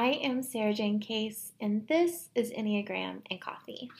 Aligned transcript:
I 0.00 0.12
am 0.22 0.42
Sara 0.42 0.72
Jane 0.72 0.98
Case, 0.98 1.52
and 1.60 1.86
this 1.86 2.30
is 2.34 2.50
Enneagram 2.52 3.20
and 3.30 3.38
Coffee. 3.38 3.90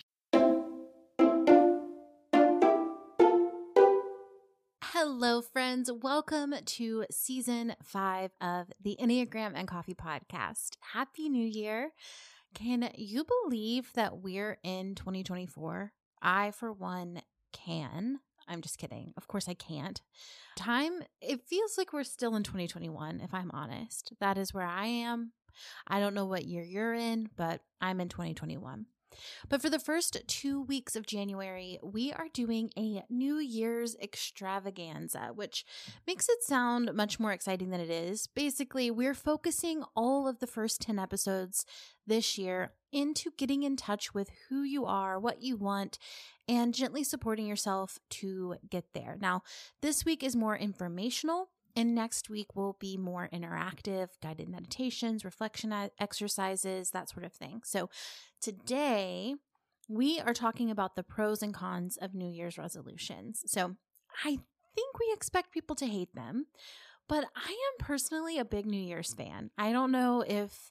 Hello, 4.82 5.42
friends. 5.42 5.90
Welcome 5.92 6.54
to 6.64 7.04
season 7.10 7.74
five 7.82 8.30
of 8.40 8.72
the 8.82 8.96
Enneagram 8.98 9.52
and 9.54 9.68
Coffee 9.68 9.92
podcast. 9.92 10.78
Happy 10.94 11.28
New 11.28 11.46
Year. 11.46 11.90
Can 12.54 12.88
you 12.94 13.26
believe 13.44 13.92
that 13.92 14.22
we're 14.22 14.56
in 14.62 14.94
2024? 14.94 15.92
I, 16.22 16.50
for 16.52 16.72
one, 16.72 17.20
can. 17.52 18.20
I'm 18.48 18.62
just 18.62 18.78
kidding. 18.78 19.12
Of 19.18 19.28
course, 19.28 19.50
I 19.50 19.54
can't. 19.54 20.00
Time, 20.56 21.02
it 21.20 21.42
feels 21.42 21.76
like 21.76 21.92
we're 21.92 22.04
still 22.04 22.36
in 22.36 22.42
2021, 22.42 23.20
if 23.20 23.34
I'm 23.34 23.50
honest. 23.52 24.14
That 24.18 24.38
is 24.38 24.54
where 24.54 24.66
I 24.66 24.86
am. 24.86 25.32
I 25.86 26.00
don't 26.00 26.14
know 26.14 26.26
what 26.26 26.44
year 26.44 26.62
you're 26.62 26.94
in, 26.94 27.30
but 27.36 27.62
I'm 27.80 28.00
in 28.00 28.08
2021. 28.08 28.86
But 29.48 29.60
for 29.60 29.70
the 29.70 29.78
first 29.78 30.16
two 30.26 30.62
weeks 30.62 30.96
of 30.96 31.06
January, 31.06 31.78
we 31.82 32.12
are 32.12 32.28
doing 32.32 32.70
a 32.76 33.02
New 33.08 33.38
Year's 33.38 33.96
extravaganza, 33.96 35.30
which 35.34 35.64
makes 36.06 36.28
it 36.28 36.42
sound 36.42 36.94
much 36.94 37.18
more 37.18 37.32
exciting 37.32 37.70
than 37.70 37.80
it 37.80 37.90
is. 37.90 38.26
Basically, 38.28 38.90
we're 38.90 39.14
focusing 39.14 39.84
all 39.96 40.28
of 40.28 40.38
the 40.38 40.46
first 40.46 40.80
10 40.82 40.98
episodes 40.98 41.64
this 42.06 42.38
year 42.38 42.72
into 42.92 43.30
getting 43.36 43.62
in 43.62 43.76
touch 43.76 44.14
with 44.14 44.30
who 44.48 44.62
you 44.62 44.84
are, 44.84 45.18
what 45.18 45.42
you 45.42 45.56
want, 45.56 45.98
and 46.48 46.74
gently 46.74 47.04
supporting 47.04 47.46
yourself 47.46 47.98
to 48.10 48.56
get 48.68 48.84
there. 48.94 49.16
Now, 49.20 49.42
this 49.82 50.04
week 50.04 50.22
is 50.22 50.34
more 50.34 50.56
informational. 50.56 51.50
And 51.76 51.94
next 51.94 52.28
week 52.28 52.54
will 52.56 52.76
be 52.78 52.96
more 52.96 53.28
interactive, 53.32 54.08
guided 54.22 54.48
meditations, 54.48 55.24
reflection 55.24 55.72
exercises, 55.98 56.90
that 56.90 57.08
sort 57.08 57.24
of 57.24 57.32
thing. 57.32 57.62
So 57.64 57.90
today 58.40 59.34
we 59.88 60.20
are 60.20 60.34
talking 60.34 60.70
about 60.70 60.96
the 60.96 61.02
pros 61.02 61.42
and 61.42 61.54
cons 61.54 61.96
of 61.96 62.14
New 62.14 62.28
Year's 62.28 62.58
resolutions. 62.58 63.42
So 63.46 63.76
I 64.24 64.38
think 64.74 64.98
we 64.98 65.12
expect 65.12 65.52
people 65.52 65.76
to 65.76 65.86
hate 65.86 66.14
them, 66.14 66.46
but 67.08 67.24
I 67.34 67.50
am 67.50 67.86
personally 67.86 68.38
a 68.38 68.44
big 68.44 68.66
New 68.66 68.80
Year's 68.80 69.14
fan. 69.14 69.50
I 69.58 69.72
don't 69.72 69.90
know 69.90 70.24
if 70.26 70.70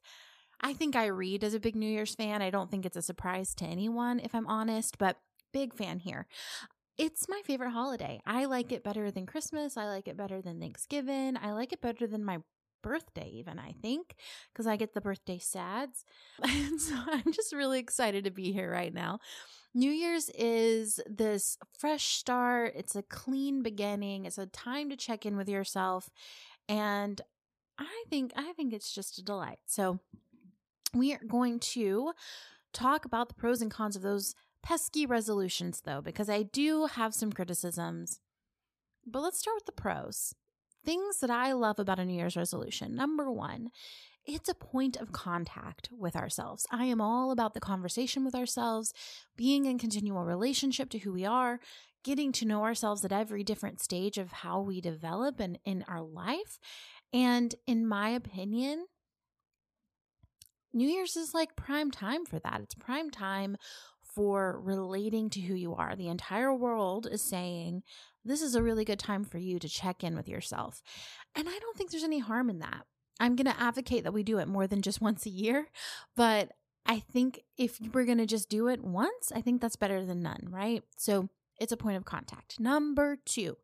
I 0.62 0.74
think 0.74 0.96
I 0.96 1.08
read 1.08 1.44
as 1.44 1.54
a 1.54 1.60
big 1.60 1.76
New 1.76 1.90
Year's 1.90 2.16
fan. 2.16 2.42
I 2.42 2.50
don't 2.50 2.70
think 2.70 2.86
it's 2.86 2.98
a 2.98 3.02
surprise 3.02 3.54
to 3.56 3.66
anyone, 3.66 4.20
if 4.20 4.36
I'm 4.36 4.48
honest, 4.48 4.98
but 4.98 5.18
big 5.52 5.74
fan 5.74 6.00
here. 6.00 6.28
It's 7.00 7.30
my 7.30 7.42
favorite 7.46 7.72
holiday. 7.72 8.20
I 8.26 8.44
like 8.44 8.68
mm. 8.68 8.74
it 8.74 8.84
better 8.84 9.10
than 9.10 9.26
Christmas. 9.26 9.78
I 9.78 9.86
like 9.86 10.10
it 10.10 10.18
better 10.18 10.42
than 10.42 10.60
Thanksgiving. 10.60 11.38
I 11.42 11.54
like 11.54 11.72
it 11.72 11.82
better 11.82 12.06
than 12.06 12.26
my 12.26 12.40
birthday, 12.84 13.30
even, 13.36 13.58
I 13.58 13.72
think, 13.82 14.16
because 14.52 14.68
I 14.68 14.76
get 14.76 14.94
the 14.94 15.02
birthday 15.02 15.40
sads. 15.40 16.04
And 16.44 16.80
so 16.80 16.96
I'm 17.08 17.32
just 17.32 17.54
really 17.54 17.80
excited 17.80 18.26
to 18.26 18.32
be 18.32 18.52
here 18.52 18.70
right 18.70 18.94
now. 18.94 19.20
New 19.74 19.92
Year's 19.92 20.30
is 20.36 21.00
this 21.10 21.58
fresh 21.78 22.18
start, 22.18 22.74
it's 22.76 22.98
a 22.98 23.04
clean 23.04 23.64
beginning, 23.64 24.26
it's 24.26 24.38
a 24.38 24.48
time 24.48 24.90
to 24.90 24.98
check 24.98 25.26
in 25.26 25.38
with 25.38 25.48
yourself. 25.48 26.10
And 26.68 27.22
I 27.78 28.04
think 28.10 28.34
I 28.36 28.52
think 28.54 28.74
it's 28.74 28.94
just 28.94 29.20
a 29.20 29.24
delight. 29.24 29.60
So 29.68 30.00
we 30.94 31.14
are 31.14 31.22
going 31.26 31.60
to 31.60 32.12
talk 32.74 33.06
about 33.06 33.30
the 33.30 33.36
pros 33.36 33.62
and 33.62 33.72
cons 33.72 33.96
of 33.96 34.02
those 34.02 34.36
pesky 34.62 35.06
resolutions, 35.06 35.82
though, 35.86 36.02
because 36.02 36.30
I 36.30 36.44
do 36.44 36.86
have 36.86 37.14
some 37.14 37.32
criticisms. 37.32 38.20
But 39.06 39.22
let's 39.22 39.40
start 39.40 39.58
with 39.58 39.66
the 39.66 39.72
pros. 39.72 40.34
Things 40.86 41.20
that 41.20 41.30
I 41.30 41.54
love 41.54 41.80
about 41.80 42.00
a 42.00 42.06
New 42.06 42.14
Year's 42.14 42.38
resolution. 42.38 42.96
Number 42.96 43.32
one, 43.32 43.70
it's 44.26 44.50
a 44.50 44.54
point 44.54 44.98
of 44.98 45.12
contact 45.12 45.90
with 45.92 46.16
ourselves. 46.16 46.68
I 46.72 46.86
am 46.86 47.02
all 47.02 47.32
about 47.32 47.54
the 47.54 47.60
conversation 47.60 48.24
with 48.24 48.36
ourselves, 48.36 48.94
being 49.36 49.66
in 49.66 49.80
continual 49.80 50.24
relationship 50.24 50.90
to 50.92 51.00
who 51.00 51.12
we 51.12 51.26
are, 51.26 51.60
getting 52.04 52.32
to 52.34 52.46
know 52.46 52.64
ourselves 52.64 53.04
at 53.04 53.12
every 53.12 53.44
different 53.44 53.82
stage 53.82 54.18
of 54.18 54.32
how 54.32 54.62
we 54.62 54.82
develop 54.82 55.40
and 55.40 55.58
in 55.66 55.84
our 55.88 56.02
life. 56.02 56.60
And 57.12 57.56
in 57.66 57.88
my 57.88 58.10
opinion, 58.10 58.86
New 60.72 60.88
Year's 60.88 61.18
is 61.18 61.34
like 61.34 61.56
prime 61.56 61.90
time 61.90 62.26
for 62.26 62.40
that. 62.40 62.62
It's 62.62 62.76
prime 62.76 63.10
time 63.10 63.58
for 64.14 64.60
relating 64.64 65.30
to 65.32 65.42
who 65.42 65.54
you 65.54 65.76
are. 65.76 65.96
The 65.96 66.08
entire 66.08 66.54
world 66.54 67.08
is 67.10 67.22
saying 67.22 67.84
this 68.26 68.42
is 68.42 68.56
a 68.56 68.64
really 68.64 68.86
good 68.86 69.00
time 69.00 69.24
for 69.24 69.38
you 69.38 69.60
to 69.60 69.70
check 69.70 70.04
in 70.04 70.16
with 70.16 70.28
yourself. 70.28 70.82
And 71.36 71.48
I 71.48 71.58
don't 71.60 71.78
think 71.78 71.92
there's 71.92 72.04
any 72.04 72.20
harm 72.20 72.50
in 72.50 72.60
that. 72.60 72.86
I'm 73.20 73.36
going 73.36 73.54
to 73.54 73.62
advocate 73.62 74.04
that 74.04 74.14
we 74.14 74.24
do 74.24 74.40
it 74.40 74.48
more 74.48 74.68
than 74.68 74.82
just 74.82 75.02
once 75.10 75.26
a 75.26 75.30
year, 75.30 75.68
but 76.16 76.52
I 76.86 77.00
think 77.00 77.42
if 77.58 77.80
we're 77.94 78.06
going 78.06 78.18
to 78.18 78.26
just 78.26 78.50
do 78.50 78.68
it 78.68 78.84
once, 78.84 79.32
I 79.34 79.42
think 79.42 79.62
that's 79.62 79.76
better 79.76 80.04
than 80.04 80.24
none, 80.24 80.48
right? 80.50 80.84
So 80.98 81.30
it's 81.60 81.72
a 81.72 81.78
point 81.78 81.98
of 81.98 82.06
contact. 82.06 82.60
Number 82.60 83.18
two, 83.26 83.58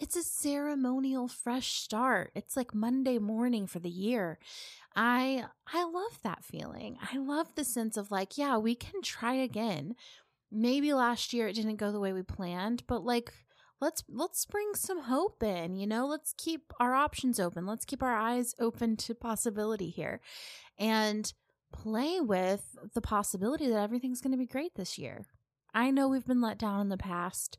it's 0.00 0.16
a 0.16 0.22
ceremonial 0.22 1.28
fresh 1.28 1.74
start. 1.74 2.32
It's 2.34 2.56
like 2.56 2.74
Monday 2.74 3.18
morning 3.18 3.66
for 3.66 3.78
the 3.78 3.90
year. 3.90 4.38
I 4.96 5.44
I 5.72 5.84
love 5.84 6.18
that 6.22 6.44
feeling. 6.44 6.98
I 7.12 7.18
love 7.18 7.54
the 7.54 7.64
sense 7.64 7.96
of 7.96 8.10
like, 8.10 8.38
yeah, 8.38 8.56
we 8.56 8.74
can 8.74 9.02
try 9.02 9.34
again. 9.34 9.94
Maybe 10.50 10.92
last 10.94 11.32
year 11.32 11.46
it 11.46 11.54
didn't 11.54 11.76
go 11.76 11.92
the 11.92 12.00
way 12.00 12.12
we 12.12 12.22
planned, 12.22 12.82
but 12.86 13.04
like 13.04 13.32
let's 13.80 14.02
let's 14.08 14.46
bring 14.46 14.72
some 14.74 15.02
hope 15.02 15.42
in, 15.42 15.76
you 15.76 15.86
know? 15.86 16.06
Let's 16.06 16.34
keep 16.36 16.72
our 16.80 16.94
options 16.94 17.38
open. 17.38 17.66
Let's 17.66 17.84
keep 17.84 18.02
our 18.02 18.16
eyes 18.16 18.54
open 18.58 18.96
to 18.96 19.14
possibility 19.14 19.90
here. 19.90 20.20
And 20.78 21.32
play 21.72 22.20
with 22.20 22.76
the 22.94 23.00
possibility 23.00 23.68
that 23.68 23.82
everything's 23.82 24.20
going 24.20 24.32
to 24.32 24.38
be 24.38 24.46
great 24.46 24.74
this 24.74 24.98
year. 24.98 25.26
I 25.72 25.90
know 25.90 26.08
we've 26.08 26.26
been 26.26 26.40
let 26.40 26.58
down 26.58 26.80
in 26.80 26.88
the 26.88 26.96
past, 26.96 27.58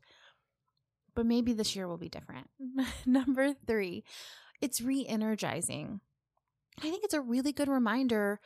but 1.14 1.26
maybe 1.26 1.52
this 1.52 1.76
year 1.76 1.86
will 1.86 1.98
be 1.98 2.08
different. 2.08 2.48
Number 3.06 3.54
3, 3.66 4.04
it's 4.60 4.80
re-energizing. 4.80 6.00
I 6.78 6.82
think 6.82 7.04
it's 7.04 7.14
a 7.14 7.20
really 7.20 7.52
good 7.52 7.68
reminder 7.68 8.40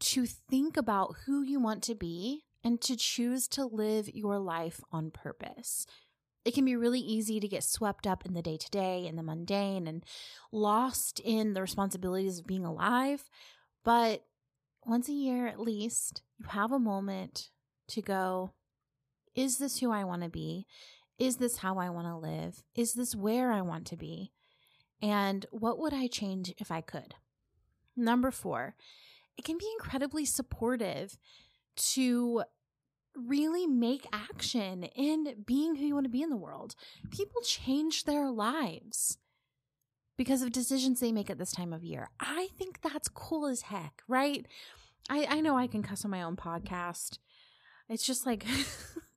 to 0.00 0.26
think 0.26 0.76
about 0.76 1.16
who 1.26 1.42
you 1.42 1.60
want 1.60 1.82
to 1.84 1.94
be 1.94 2.44
and 2.62 2.80
to 2.82 2.96
choose 2.96 3.48
to 3.48 3.64
live 3.64 4.08
your 4.08 4.38
life 4.38 4.80
on 4.92 5.10
purpose. 5.10 5.86
It 6.44 6.54
can 6.54 6.64
be 6.64 6.76
really 6.76 7.00
easy 7.00 7.38
to 7.38 7.48
get 7.48 7.64
swept 7.64 8.06
up 8.06 8.24
in 8.24 8.32
the 8.34 8.42
day 8.42 8.56
to 8.56 8.70
day 8.70 9.06
and 9.06 9.18
the 9.18 9.22
mundane 9.22 9.86
and 9.86 10.04
lost 10.52 11.20
in 11.20 11.52
the 11.52 11.60
responsibilities 11.60 12.38
of 12.38 12.46
being 12.46 12.64
alive. 12.64 13.24
But 13.84 14.24
once 14.86 15.08
a 15.08 15.12
year 15.12 15.46
at 15.46 15.60
least, 15.60 16.22
you 16.38 16.46
have 16.46 16.72
a 16.72 16.78
moment 16.78 17.50
to 17.88 18.02
go, 18.02 18.52
is 19.34 19.58
this 19.58 19.78
who 19.78 19.92
I 19.92 20.04
want 20.04 20.22
to 20.22 20.28
be? 20.28 20.66
Is 21.20 21.36
this 21.36 21.58
how 21.58 21.76
I 21.76 21.90
want 21.90 22.06
to 22.06 22.16
live? 22.16 22.62
Is 22.74 22.94
this 22.94 23.14
where 23.14 23.52
I 23.52 23.60
want 23.60 23.86
to 23.88 23.96
be? 23.96 24.32
And 25.02 25.44
what 25.50 25.78
would 25.78 25.92
I 25.92 26.06
change 26.06 26.54
if 26.58 26.70
I 26.72 26.80
could? 26.80 27.14
Number 27.94 28.30
four, 28.30 28.74
it 29.36 29.44
can 29.44 29.58
be 29.58 29.68
incredibly 29.78 30.24
supportive 30.24 31.18
to 31.76 32.42
really 33.14 33.66
make 33.66 34.06
action 34.12 34.84
in 34.84 35.44
being 35.46 35.76
who 35.76 35.84
you 35.84 35.94
want 35.94 36.04
to 36.04 36.10
be 36.10 36.22
in 36.22 36.30
the 36.30 36.36
world. 36.36 36.74
People 37.10 37.42
change 37.42 38.04
their 38.04 38.30
lives 38.30 39.18
because 40.16 40.40
of 40.40 40.52
decisions 40.52 41.00
they 41.00 41.12
make 41.12 41.28
at 41.28 41.38
this 41.38 41.52
time 41.52 41.74
of 41.74 41.84
year. 41.84 42.08
I 42.18 42.48
think 42.56 42.80
that's 42.80 43.08
cool 43.08 43.46
as 43.46 43.62
heck, 43.62 44.02
right? 44.08 44.46
I, 45.10 45.26
I 45.28 45.40
know 45.42 45.58
I 45.58 45.66
can 45.66 45.82
cuss 45.82 46.04
on 46.04 46.10
my 46.10 46.22
own 46.22 46.36
podcast. 46.36 47.18
It's 47.90 48.06
just 48.06 48.24
like 48.24 48.46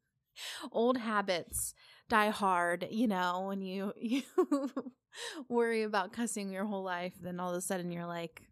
old 0.71 0.97
habits 0.97 1.73
die 2.09 2.29
hard, 2.29 2.87
you 2.91 3.07
know, 3.07 3.45
when 3.47 3.61
you 3.61 3.93
you 3.99 4.23
worry 5.49 5.83
about 5.83 6.13
cussing 6.13 6.51
your 6.51 6.65
whole 6.65 6.83
life, 6.83 7.13
then 7.21 7.39
all 7.39 7.51
of 7.51 7.57
a 7.57 7.61
sudden 7.61 7.91
you're 7.91 8.05
like, 8.05 8.43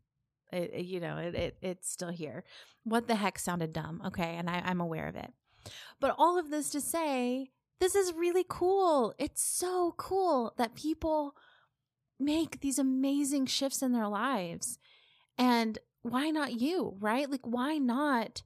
it, 0.52 0.72
it, 0.74 0.86
you 0.86 1.00
know, 1.00 1.18
it, 1.18 1.36
it 1.36 1.58
it's 1.62 1.92
still 1.92 2.10
here. 2.10 2.44
What 2.84 3.08
the 3.08 3.16
heck 3.16 3.40
sounded 3.40 3.74
dumb? 3.74 4.02
Okay, 4.08 4.36
and 4.38 4.50
I, 4.50 4.62
I'm 4.66 4.82
aware 4.82 5.08
of 5.08 5.16
it. 5.16 5.32
But 6.00 6.16
all 6.18 6.40
of 6.40 6.50
this 6.50 6.70
to 6.72 6.82
say, 6.82 7.52
this 7.80 7.96
is 7.96 8.14
really 8.14 8.46
cool. 8.48 9.14
It's 9.18 9.44
so 9.44 9.94
cool 9.98 10.54
that 10.58 10.76
people 10.76 11.36
make 12.20 12.62
these 12.62 12.80
amazing 12.80 13.48
shifts 13.48 13.82
in 13.82 13.92
their 13.92 14.08
lives. 14.08 14.78
And 15.38 15.80
why 16.04 16.30
not 16.30 16.60
you, 16.60 16.96
right? 17.00 17.30
Like, 17.30 17.46
why 17.46 17.78
not 17.78 18.44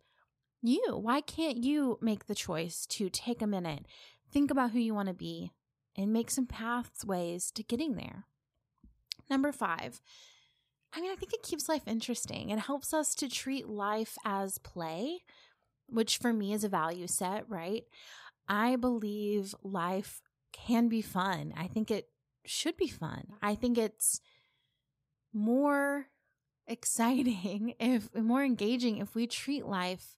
you? 0.68 0.98
Why 0.98 1.22
can't 1.22 1.64
you 1.64 1.98
make 2.02 2.28
the 2.28 2.36
choice 2.36 2.86
to 2.88 3.10
take 3.10 3.42
a 3.42 3.48
minute, 3.48 3.86
think 4.32 4.52
about 4.52 4.72
who 4.72 4.80
you 4.80 4.94
want 4.94 5.08
to 5.08 5.14
be, 5.14 5.52
and 5.96 6.12
make 6.14 6.30
some 6.30 6.46
pathways 6.46 7.52
to 7.52 7.64
getting 7.64 7.96
there? 7.96 8.26
Number 9.30 9.52
five, 9.52 10.02
I 10.94 11.02
mean, 11.02 11.12
I 11.12 11.16
think 11.16 11.34
it 11.34 11.44
keeps 11.44 11.68
life 11.68 11.88
interesting. 11.88 12.50
It 12.50 12.60
helps 12.60 12.94
us 12.94 13.14
to 13.16 13.28
treat 13.28 13.68
life 13.68 14.18
as 14.24 14.60
play, 14.60 15.20
which 15.88 16.18
for 16.18 16.32
me 16.32 16.54
is 16.54 16.64
a 16.64 16.70
value 16.70 17.08
set, 17.08 17.50
right? 17.50 17.84
I 18.48 18.76
believe 18.76 19.54
life 19.62 20.22
can 20.54 20.88
be 20.88 21.02
fun. 21.02 21.54
I 21.58 21.68
think 21.68 21.92
it 21.92 22.10
should 22.46 22.78
be 22.78 22.88
fun. 22.88 23.28
I 23.42 23.56
think 23.56 23.78
it's 23.78 24.22
more 25.34 26.08
exciting 26.68 27.76
if 27.80 28.14
more 28.16 28.44
engaging 28.44 28.98
if 28.98 29.14
we 29.14 29.28
treat 29.28 29.66
life 29.66 30.16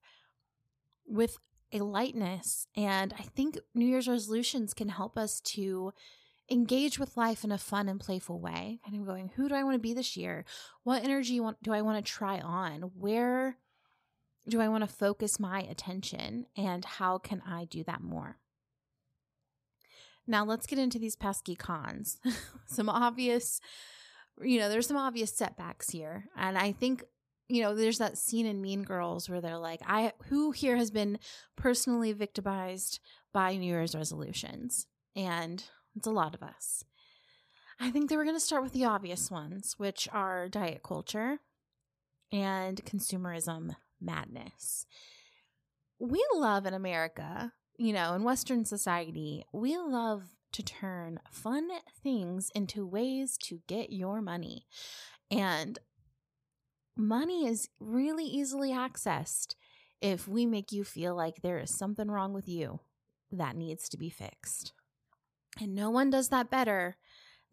with 1.08 1.38
a 1.74 1.80
lightness 1.80 2.68
and 2.76 3.14
i 3.20 3.24
think 3.24 3.58
new 3.74 3.86
year's 3.86 4.08
resolutions 4.08 4.74
can 4.74 4.90
help 4.90 5.18
us 5.18 5.42
to 5.42 5.92
engage 6.50 6.98
with 6.98 7.18
life 7.18 7.44
in 7.44 7.52
a 7.52 7.58
fun 7.58 7.90
and 7.90 8.00
playful 8.00 8.40
way 8.40 8.80
kind 8.86 9.00
of 9.00 9.06
going 9.06 9.32
who 9.36 9.50
do 9.50 9.56
i 9.56 9.64
want 9.64 9.76
to 9.76 9.80
be 9.80 9.94
this 9.94 10.16
year 10.16 10.46
what 10.84 11.04
energy 11.04 11.42
do 11.62 11.74
i 11.74 11.82
want 11.82 12.04
to 12.04 12.12
try 12.12 12.40
on 12.40 12.82
where 12.98 13.58
do 14.48 14.62
i 14.62 14.68
want 14.70 14.82
to 14.82 14.88
focus 14.88 15.40
my 15.40 15.62
attention 15.62 16.46
and 16.56 16.86
how 16.86 17.18
can 17.18 17.42
i 17.46 17.66
do 17.66 17.84
that 17.84 18.02
more 18.02 18.38
now 20.28 20.44
let's 20.44 20.68
get 20.68 20.78
into 20.78 21.00
these 21.00 21.16
pesky 21.16 21.56
cons. 21.56 22.20
some 22.68 22.90
obvious, 22.90 23.62
you 24.42 24.60
know, 24.60 24.70
there's 24.70 24.88
some 24.88 24.98
obvious 24.98 25.34
setbacks 25.34 25.90
here. 25.90 26.26
And 26.36 26.58
I 26.58 26.74
think, 26.74 27.04
you 27.48 27.62
know, 27.62 27.76
there's 27.76 27.98
that 28.00 28.18
scene 28.18 28.46
in 28.46 28.62
Mean 28.62 28.84
Girls 28.84 29.30
where 29.30 29.42
they're 29.42 29.58
like, 29.58 29.82
I 29.86 30.14
who 30.30 30.52
here 30.52 30.78
has 30.78 30.92
been 30.92 31.20
personally 31.56 32.14
victimized 32.14 33.00
by 33.34 33.56
New 33.56 33.66
Year's 33.66 33.96
resolutions? 33.96 34.88
And 35.16 35.64
it's 35.96 36.08
a 36.08 36.12
lot 36.12 36.36
of 36.36 36.44
us. 36.44 36.84
I 37.80 37.92
think 37.92 38.10
they 38.10 38.18
were 38.18 38.24
going 38.24 38.36
to 38.36 38.40
start 38.40 38.64
with 38.64 38.74
the 38.74 38.86
obvious 38.86 39.30
ones, 39.30 39.76
which 39.78 40.08
are 40.12 40.50
diet 40.50 40.82
culture 40.84 41.40
and 42.32 42.84
consumerism 42.84 43.76
madness. 44.02 44.86
We 46.00 46.24
love 46.34 46.66
in 46.66 46.74
America 46.74 47.54
you 47.78 47.94
know, 47.94 48.14
in 48.14 48.24
Western 48.24 48.66
society, 48.66 49.46
we 49.54 49.78
love 49.78 50.24
to 50.54 50.64
turn 50.64 51.20
fun 51.32 51.70
things 52.04 52.52
into 52.56 52.86
ways 52.86 53.38
to 53.44 53.62
get 53.68 53.92
your 53.92 54.22
money. 54.22 54.66
And 55.30 55.78
money 56.98 57.48
is 57.48 57.70
really 57.80 58.26
easily 58.26 58.72
accessed 58.72 59.56
if 60.02 60.28
we 60.28 60.46
make 60.46 60.72
you 60.72 60.84
feel 60.84 61.16
like 61.16 61.42
there 61.42 61.60
is 61.60 61.76
something 61.76 62.10
wrong 62.10 62.34
with 62.34 62.48
you 62.48 62.80
that 63.32 63.56
needs 63.56 63.90
to 63.90 63.98
be 63.98 64.10
fixed. 64.10 64.74
And 65.60 65.74
no 65.74 65.90
one 65.90 66.10
does 66.10 66.30
that 66.30 66.52
better 66.52 66.98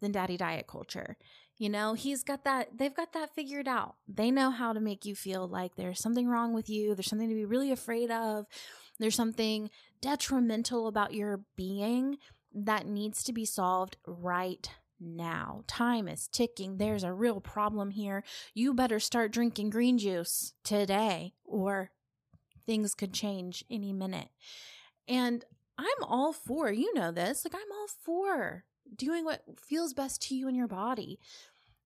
than 0.01 0.11
Daddy 0.11 0.37
Diet 0.37 0.67
Culture. 0.67 1.17
You 1.57 1.69
know, 1.69 1.93
he's 1.93 2.23
got 2.23 2.43
that, 2.43 2.77
they've 2.77 2.93
got 2.93 3.13
that 3.13 3.33
figured 3.33 3.67
out. 3.67 3.95
They 4.07 4.29
know 4.29 4.51
how 4.51 4.73
to 4.73 4.79
make 4.79 5.05
you 5.05 5.15
feel 5.15 5.47
like 5.47 5.75
there's 5.75 5.99
something 6.01 6.27
wrong 6.27 6.53
with 6.53 6.69
you, 6.69 6.93
there's 6.93 7.07
something 7.07 7.29
to 7.29 7.35
be 7.35 7.45
really 7.45 7.71
afraid 7.71 8.11
of, 8.11 8.45
there's 8.99 9.15
something 9.15 9.69
detrimental 10.01 10.87
about 10.87 11.13
your 11.13 11.41
being 11.55 12.17
that 12.53 12.85
needs 12.85 13.23
to 13.23 13.33
be 13.33 13.45
solved 13.45 13.97
right 14.05 14.69
now. 15.05 15.63
Time 15.67 16.07
is 16.07 16.27
ticking. 16.27 16.77
There's 16.77 17.03
a 17.03 17.13
real 17.13 17.39
problem 17.39 17.91
here. 17.91 18.23
You 18.53 18.73
better 18.73 18.99
start 18.99 19.31
drinking 19.31 19.69
green 19.69 19.97
juice 19.97 20.53
today, 20.63 21.33
or 21.43 21.91
things 22.65 22.95
could 22.95 23.13
change 23.13 23.63
any 23.69 23.93
minute. 23.93 24.29
And 25.07 25.45
I'm 25.77 26.03
all 26.03 26.33
for, 26.33 26.71
you 26.71 26.93
know 26.93 27.11
this, 27.11 27.45
like 27.45 27.55
I'm 27.55 27.71
all 27.71 27.87
for 28.03 28.63
doing 28.95 29.25
what 29.25 29.43
feels 29.59 29.93
best 29.93 30.21
to 30.23 30.35
you 30.35 30.47
and 30.47 30.55
your 30.55 30.67
body. 30.67 31.19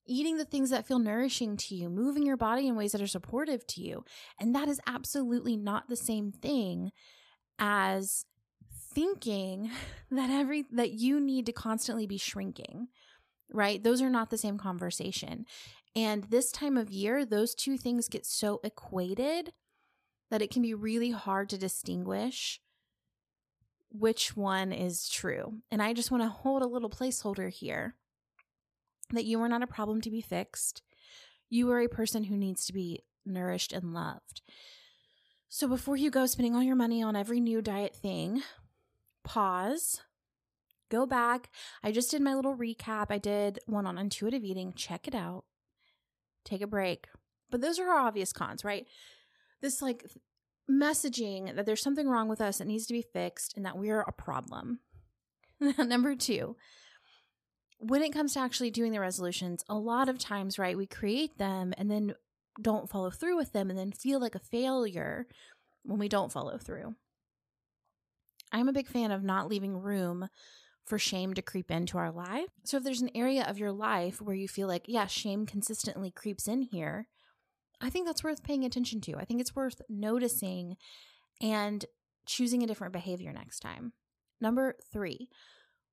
Eating 0.05 0.37
the 0.37 0.45
things 0.45 0.71
that 0.71 0.87
feel 0.87 0.97
nourishing 0.99 1.55
to 1.55 1.75
you, 1.75 1.89
moving 1.89 2.25
your 2.25 2.37
body 2.37 2.67
in 2.67 2.75
ways 2.75 2.93
that 2.93 3.01
are 3.01 3.07
supportive 3.07 3.67
to 3.67 3.81
you. 3.81 4.03
And 4.39 4.55
that 4.55 4.67
is 4.67 4.81
absolutely 4.87 5.55
not 5.55 5.87
the 5.87 5.95
same 5.95 6.31
thing 6.31 6.91
as 7.59 8.25
thinking 8.93 9.69
that 10.11 10.29
every 10.29 10.65
that 10.71 10.91
you 10.91 11.19
need 11.19 11.45
to 11.45 11.51
constantly 11.51 12.07
be 12.07 12.17
shrinking 12.17 12.87
right? 13.51 13.83
Those 13.83 14.01
are 14.01 14.09
not 14.09 14.29
the 14.29 14.37
same 14.37 14.57
conversation. 14.57 15.45
And 15.95 16.25
this 16.25 16.51
time 16.51 16.77
of 16.77 16.91
year 16.91 17.25
those 17.25 17.55
two 17.55 17.77
things 17.77 18.07
get 18.07 18.25
so 18.25 18.59
equated 18.63 19.53
that 20.29 20.41
it 20.41 20.51
can 20.51 20.61
be 20.61 20.73
really 20.73 21.11
hard 21.11 21.49
to 21.49 21.57
distinguish 21.57 22.61
which 23.91 24.37
one 24.37 24.71
is 24.71 25.09
true. 25.09 25.55
And 25.71 25.81
i 25.81 25.93
just 25.93 26.11
want 26.11 26.23
to 26.23 26.29
hold 26.29 26.61
a 26.61 26.67
little 26.67 26.89
placeholder 26.89 27.49
here 27.49 27.95
that 29.11 29.25
you 29.25 29.41
are 29.41 29.49
not 29.49 29.63
a 29.63 29.67
problem 29.67 30.01
to 30.01 30.11
be 30.11 30.21
fixed. 30.21 30.83
You 31.49 31.71
are 31.71 31.81
a 31.81 31.89
person 31.89 32.25
who 32.25 32.37
needs 32.37 32.65
to 32.67 32.73
be 32.73 33.03
nourished 33.25 33.73
and 33.73 33.93
loved. 33.93 34.41
So 35.47 35.67
before 35.67 35.97
you 35.97 36.11
go 36.11 36.27
spending 36.27 36.55
all 36.55 36.61
your 36.61 36.75
money 36.75 37.01
on 37.01 37.15
every 37.15 37.39
new 37.39 37.61
diet 37.61 37.95
thing, 37.95 38.43
pause, 39.23 40.01
go 40.89 41.05
back. 41.05 41.49
I 41.83 41.91
just 41.91 42.11
did 42.11 42.21
my 42.21 42.33
little 42.33 42.55
recap. 42.55 43.07
I 43.09 43.17
did 43.17 43.59
one 43.65 43.85
on 43.85 43.97
intuitive 43.97 44.43
eating. 44.43 44.73
Check 44.73 45.07
it 45.07 45.15
out. 45.15 45.45
Take 46.43 46.61
a 46.61 46.67
break. 46.67 47.07
But 47.49 47.61
those 47.61 47.79
are 47.79 47.89
our 47.89 47.99
obvious 47.99 48.33
cons, 48.33 48.63
right? 48.63 48.85
This 49.61 49.81
like 49.81 50.05
messaging 50.69 51.55
that 51.55 51.65
there's 51.65 51.81
something 51.81 52.07
wrong 52.07 52.29
with 52.29 52.41
us 52.41 52.59
that 52.59 52.67
needs 52.67 52.85
to 52.87 52.93
be 52.93 53.01
fixed 53.01 53.55
and 53.55 53.65
that 53.65 53.77
we're 53.77 54.01
a 54.01 54.11
problem. 54.11 54.79
Number 55.77 56.15
two, 56.15 56.55
when 57.79 58.03
it 58.03 58.13
comes 58.13 58.33
to 58.33 58.39
actually 58.39 58.71
doing 58.71 58.91
the 58.91 58.99
resolutions, 58.99 59.63
a 59.67 59.75
lot 59.75 60.09
of 60.09 60.19
times, 60.19 60.59
right, 60.59 60.77
we 60.77 60.85
create 60.85 61.37
them 61.37 61.73
and 61.77 61.89
then 61.89 62.13
don't 62.61 62.89
follow 62.89 63.09
through 63.09 63.37
with 63.37 63.53
them 63.53 63.69
and 63.69 63.79
then 63.79 63.91
feel 63.91 64.19
like 64.19 64.35
a 64.35 64.39
failure 64.39 65.27
when 65.83 65.99
we 65.99 66.09
don't 66.09 66.31
follow 66.31 66.57
through. 66.57 66.95
I'm 68.51 68.67
a 68.67 68.73
big 68.73 68.87
fan 68.87 69.11
of 69.11 69.23
not 69.23 69.47
leaving 69.47 69.77
room 69.77 70.27
for 70.89 70.97
shame 70.97 71.35
to 71.35 71.41
creep 71.41 71.69
into 71.69 71.99
our 71.99 72.11
life. 72.11 72.47
So 72.65 72.77
if 72.77 72.83
there's 72.83 73.01
an 73.01 73.11
area 73.13 73.45
of 73.47 73.59
your 73.59 73.71
life 73.71 74.19
where 74.19 74.35
you 74.35 74.47
feel 74.47 74.67
like, 74.67 74.85
yeah, 74.87 75.05
shame 75.05 75.45
consistently 75.45 76.09
creeps 76.09 76.47
in 76.47 76.63
here, 76.63 77.07
I 77.79 77.91
think 77.91 78.07
that's 78.07 78.23
worth 78.23 78.43
paying 78.43 78.65
attention 78.65 78.99
to. 79.01 79.15
I 79.15 79.23
think 79.23 79.39
it's 79.39 79.55
worth 79.55 79.81
noticing 79.87 80.77
and 81.41 81.85
choosing 82.25 82.63
a 82.63 82.67
different 82.67 82.91
behavior 82.91 83.31
next 83.31 83.59
time. 83.59 83.93
Number 84.41 84.75
three, 84.91 85.29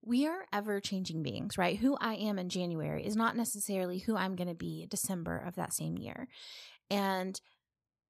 we 0.03 0.27
are 0.27 0.47
ever 0.51 0.81
changing 0.81 1.23
beings, 1.23 1.59
right? 1.59 1.77
Who 1.79 1.99
I 2.01 2.15
am 2.15 2.39
in 2.39 2.49
January 2.49 3.05
is 3.05 3.17
not 3.17 3.37
necessarily 3.37 3.99
who 3.99 4.17
I'm 4.17 4.35
going 4.35 4.49
to 4.49 4.55
be 4.55 4.87
December 4.89 5.37
of 5.37 5.57
that 5.57 5.75
same 5.75 5.99
year. 5.99 6.27
And 6.91 7.39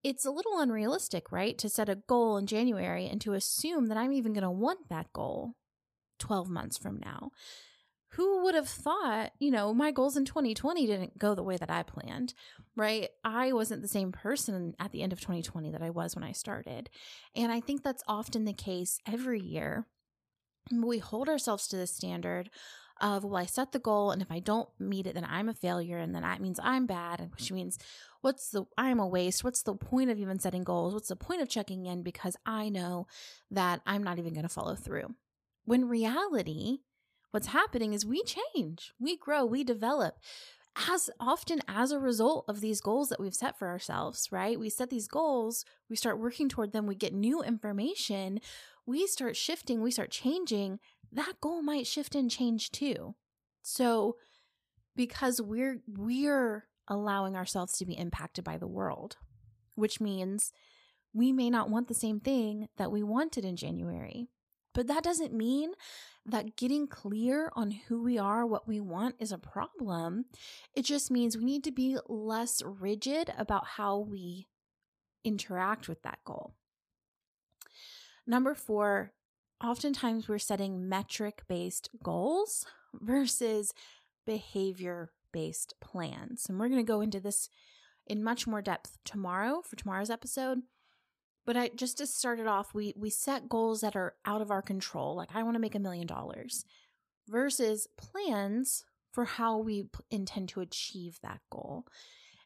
it's 0.04 0.24
a 0.24 0.30
little 0.30 0.60
unrealistic, 0.60 1.32
right? 1.32 1.58
To 1.58 1.68
set 1.68 1.88
a 1.88 1.98
goal 2.06 2.36
in 2.36 2.46
January 2.46 3.08
and 3.08 3.20
to 3.22 3.32
assume 3.32 3.86
that 3.86 3.96
I'm 3.96 4.12
even 4.12 4.32
going 4.34 4.44
to 4.44 4.50
want 4.50 4.88
that 4.88 5.12
goal 5.12 5.54
12 6.18 6.48
months 6.48 6.78
from 6.78 6.98
now. 7.04 7.30
Who 8.10 8.44
would 8.44 8.54
have 8.54 8.68
thought, 8.68 9.32
you 9.38 9.50
know, 9.50 9.74
my 9.74 9.90
goals 9.90 10.16
in 10.16 10.24
2020 10.24 10.86
didn't 10.86 11.18
go 11.18 11.34
the 11.34 11.42
way 11.42 11.56
that 11.56 11.70
I 11.70 11.82
planned, 11.82 12.34
right? 12.74 13.08
I 13.24 13.52
wasn't 13.52 13.82
the 13.82 13.88
same 13.88 14.12
person 14.12 14.74
at 14.78 14.92
the 14.92 15.02
end 15.02 15.12
of 15.12 15.20
2020 15.20 15.70
that 15.72 15.82
I 15.82 15.90
was 15.90 16.14
when 16.14 16.24
I 16.24 16.32
started. 16.32 16.88
And 17.34 17.52
I 17.52 17.60
think 17.60 17.82
that's 17.82 18.04
often 18.08 18.44
the 18.44 18.54
case 18.54 18.98
every 19.06 19.40
year 19.40 19.86
we 20.72 20.98
hold 20.98 21.28
ourselves 21.28 21.68
to 21.68 21.76
the 21.76 21.86
standard 21.86 22.50
of 23.00 23.24
well 23.24 23.36
i 23.36 23.44
set 23.44 23.72
the 23.72 23.78
goal 23.78 24.10
and 24.10 24.22
if 24.22 24.30
i 24.30 24.38
don't 24.38 24.68
meet 24.78 25.06
it 25.06 25.14
then 25.14 25.26
i'm 25.28 25.48
a 25.48 25.54
failure 25.54 25.98
and 25.98 26.14
then 26.14 26.22
that 26.22 26.40
means 26.40 26.58
i'm 26.62 26.86
bad 26.86 27.20
And 27.20 27.30
which 27.30 27.52
means 27.52 27.78
what's 28.22 28.50
the 28.50 28.64
i'm 28.78 28.98
a 28.98 29.06
waste 29.06 29.44
what's 29.44 29.62
the 29.62 29.74
point 29.74 30.10
of 30.10 30.18
even 30.18 30.38
setting 30.38 30.64
goals 30.64 30.94
what's 30.94 31.08
the 31.08 31.16
point 31.16 31.42
of 31.42 31.48
checking 31.48 31.84
in 31.86 32.02
because 32.02 32.36
i 32.46 32.68
know 32.68 33.06
that 33.50 33.82
i'm 33.86 34.02
not 34.02 34.18
even 34.18 34.32
going 34.32 34.46
to 34.46 34.52
follow 34.52 34.74
through 34.74 35.14
when 35.66 35.88
reality 35.88 36.78
what's 37.30 37.48
happening 37.48 37.92
is 37.92 38.06
we 38.06 38.22
change 38.22 38.94
we 38.98 39.16
grow 39.16 39.44
we 39.44 39.62
develop 39.62 40.16
as 40.90 41.10
often 41.18 41.60
as 41.68 41.90
a 41.90 41.98
result 41.98 42.44
of 42.48 42.60
these 42.60 42.80
goals 42.80 43.08
that 43.08 43.20
we've 43.20 43.34
set 43.34 43.58
for 43.58 43.68
ourselves, 43.68 44.28
right? 44.30 44.60
We 44.60 44.68
set 44.68 44.90
these 44.90 45.08
goals, 45.08 45.64
we 45.88 45.96
start 45.96 46.20
working 46.20 46.48
toward 46.48 46.72
them, 46.72 46.86
we 46.86 46.94
get 46.94 47.14
new 47.14 47.42
information, 47.42 48.40
we 48.84 49.06
start 49.06 49.36
shifting, 49.36 49.80
we 49.80 49.90
start 49.90 50.10
changing, 50.10 50.78
that 51.12 51.40
goal 51.40 51.62
might 51.62 51.86
shift 51.86 52.14
and 52.14 52.30
change 52.30 52.70
too. 52.72 53.14
So 53.62 54.16
because 54.94 55.40
we're 55.40 55.80
we're 55.86 56.66
allowing 56.88 57.36
ourselves 57.36 57.78
to 57.78 57.86
be 57.86 57.98
impacted 57.98 58.44
by 58.44 58.58
the 58.58 58.66
world, 58.66 59.16
which 59.74 60.00
means 60.00 60.52
we 61.12 61.32
may 61.32 61.48
not 61.48 61.70
want 61.70 61.88
the 61.88 61.94
same 61.94 62.20
thing 62.20 62.68
that 62.76 62.92
we 62.92 63.02
wanted 63.02 63.44
in 63.44 63.56
January. 63.56 64.28
But 64.76 64.88
that 64.88 65.02
doesn't 65.02 65.32
mean 65.32 65.72
that 66.26 66.54
getting 66.54 66.86
clear 66.86 67.50
on 67.56 67.70
who 67.70 68.02
we 68.02 68.18
are, 68.18 68.44
what 68.44 68.68
we 68.68 68.78
want 68.78 69.14
is 69.18 69.32
a 69.32 69.38
problem. 69.38 70.26
It 70.74 70.84
just 70.84 71.10
means 71.10 71.34
we 71.34 71.46
need 71.46 71.64
to 71.64 71.72
be 71.72 71.96
less 72.08 72.62
rigid 72.62 73.32
about 73.38 73.66
how 73.66 73.98
we 73.98 74.48
interact 75.24 75.88
with 75.88 76.02
that 76.02 76.18
goal. 76.26 76.52
Number 78.26 78.54
four, 78.54 79.12
oftentimes 79.64 80.28
we're 80.28 80.36
setting 80.36 80.86
metric 80.86 81.44
based 81.48 81.88
goals 82.02 82.66
versus 82.92 83.72
behavior 84.26 85.10
based 85.32 85.72
plans. 85.80 86.50
And 86.50 86.60
we're 86.60 86.68
going 86.68 86.84
to 86.84 86.92
go 86.92 87.00
into 87.00 87.18
this 87.18 87.48
in 88.06 88.22
much 88.22 88.46
more 88.46 88.60
depth 88.60 88.98
tomorrow 89.06 89.62
for 89.64 89.76
tomorrow's 89.76 90.10
episode. 90.10 90.58
But 91.46 91.56
I 91.56 91.70
just 91.74 91.98
to 91.98 92.06
start 92.06 92.40
it 92.40 92.46
off, 92.46 92.74
we 92.74 92.92
we 92.96 93.08
set 93.08 93.48
goals 93.48 93.80
that 93.80 93.96
are 93.96 94.14
out 94.24 94.42
of 94.42 94.50
our 94.50 94.62
control. 94.62 95.14
Like 95.14 95.30
I 95.34 95.42
want 95.44 95.54
to 95.54 95.60
make 95.60 95.74
a 95.74 95.80
million 95.80 96.06
dollars 96.06 96.64
versus 97.28 97.88
plans 97.96 98.84
for 99.12 99.24
how 99.24 99.56
we 99.58 99.84
p- 99.84 99.88
intend 100.10 100.48
to 100.50 100.60
achieve 100.60 101.18
that 101.22 101.40
goal. 101.50 101.86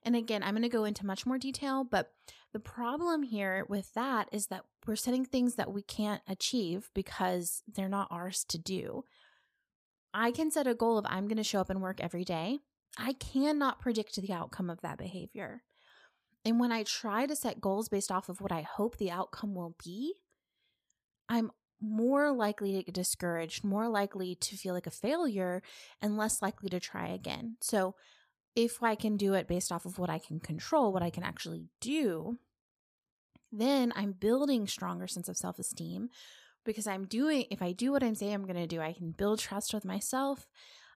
And 0.03 0.17
again, 0.17 0.43
I'm 0.43 0.55
going 0.55 0.63
to 0.63 0.69
go 0.69 0.85
into 0.85 1.05
much 1.05 1.27
more 1.27 1.37
detail, 1.37 1.85
but 1.85 2.13
the 2.53 2.61
problem 2.61 3.23
here 3.23 3.67
with 3.69 3.93
that 3.95 4.29
is 4.33 4.47
that 4.47 4.65
we're 4.87 4.97
setting 4.97 5.25
things 5.25 5.57
that 5.57 5.73
we 5.73 5.83
can't 5.83 6.23
achieve 6.27 6.89
because 6.95 7.63
they're 7.69 7.89
not 7.89 8.09
ours 8.11 8.45
to 8.49 8.59
do. 8.59 9.05
I 10.15 10.31
can 10.31 10.51
set 10.51 10.67
a 10.67 10.75
goal 10.75 10.97
of 10.97 11.07
I'm 11.09 11.29
going 11.29 11.37
to 11.37 11.45
show 11.45 11.61
up 11.61 11.71
and 11.71 11.83
work 11.83 12.01
every 12.01 12.25
day. 12.25 12.61
I 12.99 13.13
cannot 13.13 13.81
predict 13.81 14.17
the 14.17 14.33
outcome 14.33 14.71
of 14.71 14.81
that 14.81 14.99
behavior. 14.99 15.63
And 16.45 16.59
when 16.59 16.73
I 16.73 16.83
try 16.83 17.27
to 17.27 17.37
set 17.37 17.61
goals 17.61 17.89
based 17.89 18.11
off 18.11 18.29
of 18.29 18.41
what 18.41 18.53
I 18.53 18.63
hope 18.63 18.97
the 18.97 19.11
outcome 19.11 19.55
will 19.55 19.75
be, 19.83 20.15
I'm 21.29 21.51
more 21.81 22.33
likely 22.33 22.73
to 22.75 22.83
get 22.83 22.95
discouraged, 22.95 23.65
more 23.65 23.89
likely 23.89 24.35
to 24.35 24.57
feel 24.57 24.75
like 24.75 24.87
a 24.87 24.91
failure, 24.91 25.63
and 26.01 26.17
less 26.17 26.43
likely 26.43 26.69
to 26.71 26.81
try 26.81 27.09
again. 27.09 27.57
So, 27.61 27.95
if 28.57 28.83
I 28.83 28.97
can 28.97 29.17
do 29.17 29.35
it 29.35 29.47
based 29.47 29.71
off 29.71 29.87
of 29.87 29.99
what 29.99 30.11
I 30.11 30.19
can 30.19 30.41
control, 30.41 30.93
what 30.93 31.05
I 31.05 31.11
can 31.11 31.23
actually 31.23 31.69
do, 31.81 32.39
then 33.53 33.93
I'm 33.95 34.13
building 34.13 34.67
stronger 34.67 35.07
sense 35.07 35.29
of 35.29 35.37
self-esteem 35.37 36.11
because 36.65 36.87
I'm 36.87 37.07
doing 37.07 37.47
if 37.51 37.63
I 37.63 37.73
do 37.73 37.93
what 37.93 38.03
I'm 38.03 38.15
saying 38.15 38.35
I'm 38.35 38.47
going 38.47 38.57
to 38.57 38.67
do, 38.67 38.81
I 38.81 38.93
can 38.93 39.13
build 39.13 39.39
trust 39.39 39.73
with 39.73 39.85
myself. 39.85 40.47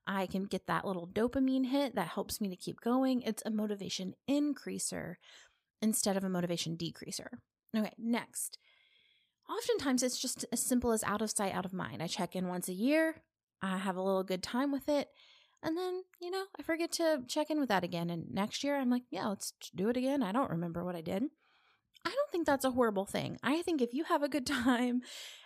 I 0.07 0.27
can 0.27 0.45
get 0.45 0.67
that 0.67 0.85
little 0.85 1.07
dopamine 1.07 1.67
hit 1.67 1.95
that 1.95 2.09
helps 2.09 2.41
me 2.41 2.49
to 2.51 2.57
keep 2.57 2.81
going. 2.81 3.23
It's 3.23 3.43
a 3.47 3.51
motivation 3.51 4.15
increaser 4.29 5.17
instead 5.81 6.17
of 6.17 6.25
a 6.25 6.29
motivation 6.29 6.77
decreaser. 6.77 7.29
Okay, 7.77 7.93
next. 7.99 8.59
Oftentimes 9.49 10.03
it's 10.03 10.19
just 10.19 10.45
as 10.53 10.61
simple 10.61 10.93
as 10.93 11.05
out 11.05 11.23
of 11.23 11.31
sight, 11.31 11.55
out 11.55 11.67
of 11.67 11.73
mind. 11.73 12.03
I 12.03 12.07
check 12.07 12.35
in 12.35 12.49
once 12.49 12.69
a 12.69 12.73
year, 12.73 13.23
I 13.61 13.79
have 13.79 13.97
a 13.97 14.03
little 14.03 14.23
good 14.23 14.43
time 14.43 14.73
with 14.73 14.89
it, 14.89 15.09
and 15.63 15.77
then, 15.77 16.03
you 16.21 16.31
know, 16.31 16.45
I 16.59 16.63
forget 16.63 16.93
to 16.93 17.23
check 17.27 17.51
in 17.51 17.59
with 17.59 17.71
that 17.71 17.85
again. 17.85 18.11
And 18.11 18.31
next 18.31 18.63
year 18.63 18.77
I'm 18.77 18.91
like, 18.91 19.05
yeah, 19.11 19.27
let's 19.27 19.55
do 19.75 19.89
it 19.89 19.97
again. 19.97 20.23
I 20.23 20.33
don't 20.33 20.51
remember 20.51 20.85
what 20.85 20.95
I 20.95 21.01
did. 21.01 21.25
I 22.05 22.11
don't 22.11 22.31
think 22.31 22.47
that's 22.47 22.67
a 22.67 22.71
horrible 22.71 23.07
thing. 23.07 23.39
I 23.43 23.63
think 23.63 23.81
if 23.81 23.95
you 23.95 24.05
have 24.05 24.23
a 24.23 24.29
good 24.29 24.47
time, 24.47 25.01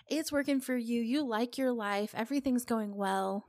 it's 0.09 0.33
working 0.33 0.61
for 0.61 0.77
you, 0.77 1.01
you 1.01 1.27
like 1.27 1.57
your 1.57 1.73
life, 1.73 2.13
everything's 2.17 2.65
going 2.65 2.97
well, 2.97 3.47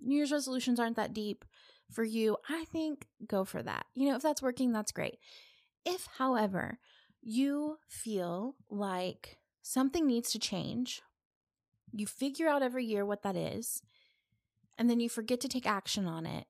New 0.00 0.16
Year's 0.16 0.32
resolutions 0.32 0.78
aren't 0.78 0.96
that 0.96 1.14
deep 1.14 1.44
for 1.90 2.04
you, 2.04 2.36
I 2.48 2.64
think 2.64 3.06
go 3.26 3.44
for 3.44 3.62
that. 3.62 3.86
You 3.94 4.08
know, 4.08 4.16
if 4.16 4.22
that's 4.22 4.42
working, 4.42 4.72
that's 4.72 4.92
great. 4.92 5.18
If, 5.84 6.08
however, 6.18 6.78
you 7.22 7.78
feel 7.88 8.56
like 8.70 9.38
something 9.62 10.06
needs 10.06 10.30
to 10.32 10.38
change, 10.38 11.02
you 11.92 12.06
figure 12.06 12.48
out 12.48 12.62
every 12.62 12.84
year 12.84 13.04
what 13.04 13.22
that 13.22 13.36
is, 13.36 13.82
and 14.76 14.90
then 14.90 15.00
you 15.00 15.08
forget 15.08 15.40
to 15.40 15.48
take 15.48 15.66
action 15.66 16.06
on 16.06 16.26
it. 16.26 16.46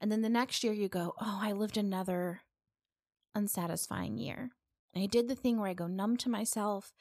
And 0.00 0.10
then 0.10 0.22
the 0.22 0.30
next 0.30 0.64
year 0.64 0.72
you 0.72 0.88
go, 0.88 1.14
oh, 1.20 1.40
I 1.42 1.52
lived 1.52 1.76
another 1.76 2.40
unsatisfying 3.34 4.16
year. 4.16 4.50
I 4.96 5.06
did 5.06 5.28
the 5.28 5.34
thing 5.34 5.60
where 5.60 5.68
I 5.68 5.74
go 5.74 5.86
numb 5.86 6.16
to 6.18 6.30
myself. 6.30 6.92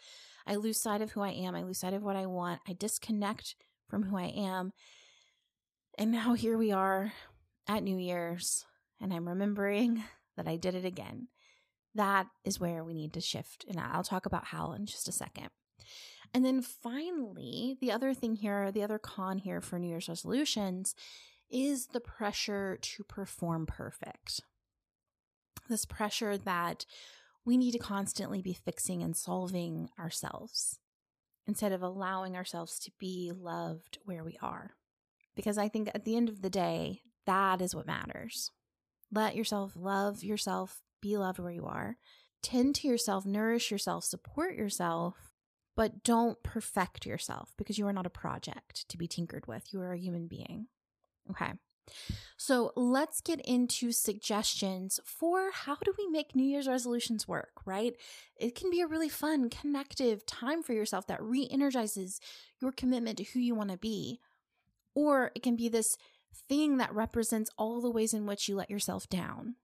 I 0.45 0.55
lose 0.55 0.79
sight 0.79 1.01
of 1.01 1.12
who 1.12 1.21
I 1.21 1.29
am. 1.29 1.55
I 1.55 1.63
lose 1.63 1.79
sight 1.79 1.93
of 1.93 2.03
what 2.03 2.15
I 2.15 2.25
want. 2.25 2.62
I 2.67 2.74
disconnect 2.74 3.55
from 3.88 4.03
who 4.03 4.17
I 4.17 4.25
am. 4.25 4.74
And 6.00 6.12
now 6.12 6.34
here 6.34 6.58
we 6.58 6.72
are 6.72 7.12
at 7.68 7.84
New 7.84 7.98
Year's, 7.98 8.65
and 9.01 9.13
I'm 9.13 9.27
remembering 9.27 10.01
that 10.38 10.48
I 10.48 10.56
did 10.56 10.74
it 10.74 10.86
again. 10.86 11.27
That 11.94 12.27
is 12.46 12.58
where 12.58 12.86
we 12.86 12.94
need 12.94 13.12
to 13.13 13.22
shift. 13.22 13.65
And 13.68 13.77
I'll 13.77 14.06
talk 14.06 14.25
about 14.25 14.46
how 14.46 14.72
in 14.72 14.86
just 14.86 15.10
a 15.10 15.12
second. 15.12 15.50
And 16.34 16.46
then 16.46 16.62
finally, 16.62 17.75
the 17.82 17.91
other 17.91 18.13
thing 18.13 18.36
here, 18.36 18.72
the 18.72 18.82
other 18.82 18.98
con 18.98 19.39
here 19.39 19.60
for 19.60 19.77
New 19.77 19.89
Year's 19.89 20.08
resolutions 20.08 20.96
is 21.51 21.88
the 21.88 22.00
pressure 22.00 22.77
to 22.82 23.03
perform 23.03 23.65
perfect. 23.65 24.39
This 25.68 25.84
pressure 25.84 26.38
that 26.38 26.86
we 27.44 27.58
need 27.58 27.72
to 27.72 27.77
constantly 27.77 28.41
be 28.41 28.53
fixing 28.53 29.03
and 29.03 29.18
solving 29.18 29.89
ourselves 30.00 30.79
instead 31.46 31.74
of 31.74 31.82
allowing 31.82 32.38
ourselves 32.38 32.79
to 32.79 32.91
be 33.00 33.34
loved 33.36 33.98
where 34.06 34.24
we 34.24 34.38
are. 34.41 34.75
Because 35.39 35.58
I 35.58 35.69
think 35.69 35.89
at 35.96 36.03
the 36.03 36.17
end 36.17 36.27
of 36.27 36.41
the 36.41 36.50
day, 36.50 37.00
that 37.25 37.62
is 37.62 37.74
what 37.74 37.88
matters. 37.88 38.51
Let 39.10 39.38
yourself 39.38 39.72
love 39.74 40.22
yourself, 40.22 40.81
be 41.01 41.15
loved 41.15 41.39
where 41.39 41.50
you 41.50 41.65
are. 41.65 41.96
Tend 42.43 42.75
to 42.75 42.89
yourself, 42.89 43.25
nourish 43.25 43.72
yourself, 43.72 44.03
support 44.03 44.58
yourself, 44.58 45.31
but 45.77 46.03
don't 46.03 46.43
perfect 46.43 47.05
yourself 47.05 47.53
because 47.58 47.77
you 47.77 47.88
are 47.88 47.93
not 47.93 48.05
a 48.05 48.10
project 48.10 48.84
to 48.89 48.98
be 48.98 49.08
tinkered 49.08 49.48
with. 49.48 49.72
You 49.72 49.79
are 49.79 49.93
a 49.93 49.98
human 49.98 50.27
being. 50.27 50.67
Okay. 51.31 51.53
So 52.36 52.74
let's 52.75 53.22
get 53.22 53.39
into 53.39 53.93
suggestions 53.93 55.00
for 55.05 55.51
how 55.53 55.77
do 55.86 55.93
we 55.98 56.05
make 56.08 56.36
New 56.36 56.43
Year's 56.43 56.67
resolutions 56.67 57.29
work, 57.29 57.62
right? 57.65 57.93
It 58.36 58.55
can 58.55 58.69
be 58.69 58.81
a 58.81 58.88
really 58.88 59.08
fun, 59.08 59.50
connective 59.50 60.25
time 60.25 60.63
for 60.63 60.74
yourself 60.74 61.08
that 61.08 61.24
re 61.24 61.48
energizes 61.50 62.19
your 62.62 62.74
commitment 62.74 63.17
to 63.19 63.24
who 63.24 63.39
you 63.39 63.55
want 63.55 63.72
to 63.72 63.77
be. 63.77 64.19
Or 64.96 65.31
it 65.36 65.43
can 65.43 65.55
be 65.55 65.69
this 65.69 65.98
thing 66.48 66.77
that 66.77 66.93
represents 66.93 67.51
all 67.58 67.81
the 67.81 67.89
ways 67.89 68.13
in 68.13 68.25
which 68.25 68.48
you 68.48 68.55
let 68.55 68.69
yourself 68.69 69.10
down. 69.10 69.55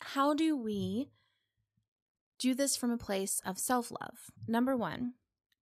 How 0.00 0.34
do 0.34 0.56
we 0.56 1.10
do 2.38 2.54
this 2.54 2.76
from 2.76 2.90
a 2.90 2.98
place 2.98 3.40
of 3.44 3.58
self 3.58 3.90
love? 3.90 4.30
Number 4.46 4.76
one, 4.76 5.14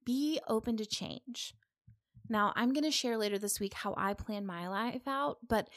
be 0.05 0.41
open 0.49 0.77
to 0.77 0.87
change. 0.87 1.55
Now, 2.29 2.53
I'm 2.57 2.73
going 2.73 2.85
to 2.85 2.91
share 2.91 3.17
later 3.17 3.39
this 3.39 3.59
week 3.59 3.75
how 3.75 3.95
I 3.97 4.15
plan 4.15 4.45
my 4.45 4.69
life 4.69 5.07
out, 5.07 5.39
but 5.47 5.69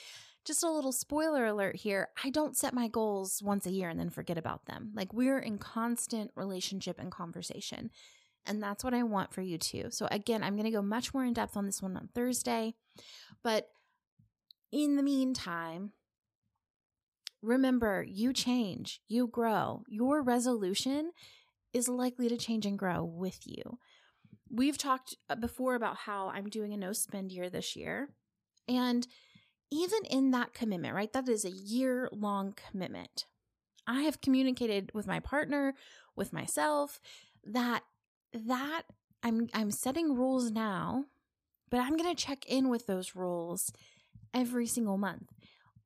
just 0.43 0.63
a 0.63 0.69
little 0.69 0.91
spoiler 0.91 1.45
alert 1.45 1.75
here 1.75 2.09
I 2.23 2.29
don't 2.29 2.57
set 2.57 2.73
my 2.73 2.87
goals 2.87 3.41
once 3.43 3.65
a 3.65 3.71
year 3.71 3.89
and 3.89 3.99
then 3.99 4.09
forget 4.09 4.37
about 4.37 4.65
them. 4.65 4.91
Like, 4.95 5.13
we're 5.13 5.39
in 5.39 5.57
constant 5.57 6.31
relationship 6.35 6.99
and 6.99 7.11
conversation. 7.11 7.89
And 8.45 8.61
that's 8.61 8.83
what 8.83 8.93
I 8.93 9.03
want 9.03 9.33
for 9.33 9.41
you 9.41 9.57
too. 9.57 9.87
So, 9.89 10.07
again, 10.11 10.43
I'm 10.43 10.55
going 10.55 10.65
to 10.65 10.71
go 10.71 10.81
much 10.81 11.13
more 11.13 11.23
in 11.23 11.33
depth 11.33 11.55
on 11.55 11.65
this 11.65 11.81
one 11.81 11.95
on 11.95 12.09
Thursday. 12.13 12.73
But 13.43 13.67
in 14.71 14.95
the 14.95 15.03
meantime, 15.03 15.91
remember 17.41 18.03
you 18.07 18.33
change, 18.33 19.01
you 19.07 19.27
grow. 19.27 19.83
Your 19.87 20.21
resolution 20.21 21.11
is 21.73 21.87
likely 21.87 22.29
to 22.29 22.37
change 22.37 22.65
and 22.65 22.77
grow 22.77 23.03
with 23.03 23.39
you 23.45 23.79
we've 24.51 24.77
talked 24.77 25.15
uh, 25.29 25.35
before 25.35 25.75
about 25.75 25.97
how 25.97 26.29
I'm 26.29 26.49
doing 26.49 26.73
a 26.73 26.77
no 26.77 26.93
spend 26.93 27.31
year 27.31 27.49
this 27.49 27.75
year. 27.75 28.09
And 28.67 29.07
even 29.71 29.99
in 30.09 30.31
that 30.31 30.53
commitment, 30.53 30.93
right? 30.93 31.11
That 31.13 31.29
is 31.29 31.45
a 31.45 31.49
year 31.49 32.09
long 32.11 32.53
commitment. 32.69 33.25
I 33.87 34.01
have 34.01 34.21
communicated 34.21 34.91
with 34.93 35.07
my 35.07 35.19
partner, 35.19 35.73
with 36.15 36.33
myself 36.33 36.99
that 37.45 37.83
that 38.33 38.83
I'm 39.23 39.49
I'm 39.53 39.71
setting 39.71 40.15
rules 40.15 40.51
now, 40.51 41.05
but 41.69 41.79
I'm 41.79 41.97
going 41.97 42.13
to 42.13 42.23
check 42.23 42.45
in 42.47 42.69
with 42.69 42.87
those 42.87 43.15
rules 43.15 43.71
every 44.33 44.67
single 44.67 44.97
month. 44.97 45.29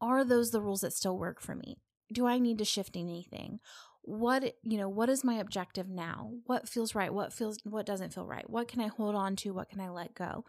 Are 0.01 0.23
those 0.23 0.51
the 0.51 0.61
rules 0.61 0.81
that 0.81 0.93
still 0.93 1.17
work 1.17 1.41
for 1.41 1.55
me? 1.55 1.77
Do 2.13 2.27
I 2.27 2.39
need 2.39 2.57
to 2.59 2.65
shift 2.65 2.95
anything? 2.95 3.59
what 4.05 4.55
you 4.61 4.77
know 4.77 4.87
what 4.87 5.09
is 5.09 5.23
my 5.23 5.33
objective 5.33 5.89
now 5.89 6.31
what 6.45 6.69
feels 6.69 6.93
right 6.93 7.11
what 7.11 7.33
feels 7.33 7.57
what 7.63 7.87
doesn't 7.87 8.13
feel 8.13 8.25
right 8.25 8.47
what 8.47 8.67
can 8.67 8.79
i 8.79 8.87
hold 8.87 9.15
on 9.15 9.35
to 9.35 9.51
what 9.51 9.67
can 9.67 9.79
i 9.81 9.89
let 9.89 10.13
go 10.13 10.45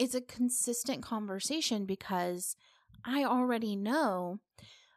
it's 0.00 0.14
a 0.14 0.20
consistent 0.20 1.02
conversation 1.02 1.84
because 1.84 2.56
i 3.04 3.22
already 3.22 3.76
know 3.76 4.40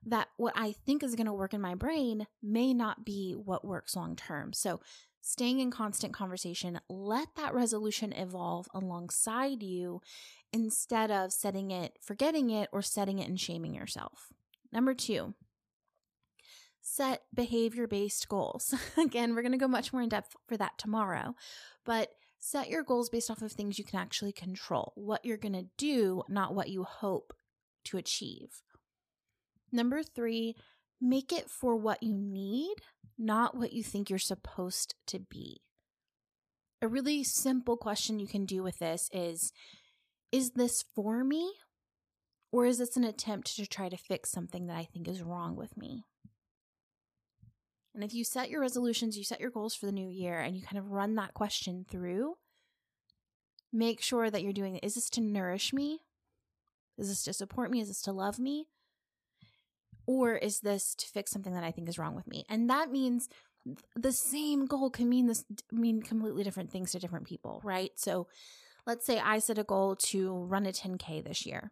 that 0.05 0.29
what 0.37 0.53
i 0.55 0.71
think 0.71 1.03
is 1.03 1.15
going 1.15 1.27
to 1.27 1.33
work 1.33 1.53
in 1.53 1.59
my 1.59 1.75
brain 1.75 2.25
may 2.41 2.73
not 2.73 3.03
be 3.03 3.33
what 3.33 3.65
works 3.65 3.97
long 3.97 4.15
term 4.15 4.53
so 4.53 4.79
staying 5.21 5.59
in 5.59 5.71
constant 5.71 6.13
conversation 6.13 6.79
let 6.89 7.27
that 7.35 7.53
resolution 7.53 8.13
evolve 8.13 8.67
alongside 8.73 9.61
you 9.61 10.01
instead 10.51 11.11
of 11.11 11.31
setting 11.31 11.71
it 11.71 11.97
forgetting 12.01 12.49
it 12.49 12.69
or 12.71 12.81
setting 12.81 13.19
it 13.19 13.27
and 13.27 13.39
shaming 13.39 13.73
yourself 13.73 14.27
number 14.71 14.93
2 14.93 15.33
set 16.81 17.23
behavior 17.33 17.87
based 17.87 18.27
goals. 18.27 18.73
Again, 18.97 19.35
we're 19.35 19.41
going 19.41 19.51
to 19.51 19.57
go 19.57 19.67
much 19.67 19.93
more 19.93 20.01
in 20.01 20.09
depth 20.09 20.35
for 20.47 20.57
that 20.57 20.77
tomorrow, 20.77 21.35
but 21.85 22.09
set 22.39 22.69
your 22.69 22.83
goals 22.83 23.09
based 23.09 23.29
off 23.29 23.41
of 23.41 23.51
things 23.51 23.77
you 23.77 23.85
can 23.85 23.99
actually 23.99 24.31
control, 24.31 24.93
what 24.95 25.23
you're 25.25 25.37
going 25.37 25.53
to 25.53 25.67
do, 25.77 26.23
not 26.29 26.55
what 26.55 26.69
you 26.69 26.83
hope 26.83 27.33
to 27.85 27.97
achieve. 27.97 28.61
Number 29.71 30.01
three, 30.01 30.55
make 31.01 31.31
it 31.31 31.49
for 31.49 31.75
what 31.75 32.03
you 32.03 32.13
need, 32.13 32.75
not 33.17 33.55
what 33.55 33.73
you 33.73 33.83
think 33.83 34.09
you're 34.09 34.19
supposed 34.19 34.95
to 35.07 35.19
be. 35.19 35.61
A 36.81 36.87
really 36.87 37.23
simple 37.23 37.77
question 37.77 38.19
you 38.19 38.27
can 38.27 38.45
do 38.45 38.63
with 38.63 38.79
this 38.79 39.09
is 39.11 39.51
Is 40.31 40.51
this 40.51 40.83
for 40.95 41.23
me? 41.23 41.53
Or 42.51 42.65
is 42.65 42.79
this 42.79 42.97
an 42.97 43.03
attempt 43.03 43.55
to 43.55 43.67
try 43.67 43.89
to 43.89 43.97
fix 43.97 44.31
something 44.31 44.65
that 44.67 44.77
I 44.77 44.83
think 44.83 45.07
is 45.07 45.21
wrong 45.21 45.55
with 45.55 45.77
me? 45.77 46.05
And 47.93 48.03
if 48.03 48.13
you 48.13 48.23
set 48.23 48.49
your 48.49 48.61
resolutions, 48.61 49.17
you 49.17 49.23
set 49.23 49.39
your 49.39 49.51
goals 49.51 49.75
for 49.75 49.85
the 49.85 49.91
new 49.91 50.07
year, 50.09 50.39
and 50.39 50.55
you 50.55 50.63
kind 50.63 50.77
of 50.77 50.91
run 50.91 51.15
that 51.15 51.33
question 51.33 51.85
through, 51.89 52.35
make 53.71 54.01
sure 54.01 54.29
that 54.29 54.41
you're 54.41 54.53
doing 54.53 54.77
is 54.77 54.95
this 54.95 55.09
to 55.11 55.21
nourish 55.21 55.73
me? 55.73 55.99
Is 56.97 57.09
this 57.09 57.23
to 57.23 57.33
support 57.33 57.71
me? 57.71 57.81
Is 57.81 57.87
this 57.87 58.01
to 58.03 58.11
love 58.11 58.39
me? 58.39 58.67
Or 60.09 60.33
is 60.35 60.61
this 60.61 60.95
to 60.95 61.05
fix 61.05 61.29
something 61.29 61.53
that 61.53 61.63
I 61.63 61.69
think 61.69 61.87
is 61.87 61.99
wrong 61.99 62.15
with 62.15 62.25
me? 62.25 62.43
And 62.49 62.67
that 62.71 62.89
means 62.89 63.29
the 63.95 64.11
same 64.11 64.65
goal 64.65 64.89
can 64.89 65.07
mean 65.07 65.27
this 65.27 65.45
mean 65.71 66.01
completely 66.01 66.43
different 66.43 66.71
things 66.71 66.93
to 66.93 66.99
different 66.99 67.27
people, 67.27 67.61
right? 67.63 67.91
So 67.95 68.25
let's 68.87 69.05
say 69.05 69.19
I 69.19 69.37
set 69.37 69.59
a 69.59 69.63
goal 69.63 69.95
to 70.07 70.33
run 70.45 70.65
a 70.65 70.71
10K 70.71 71.23
this 71.23 71.45
year. 71.45 71.71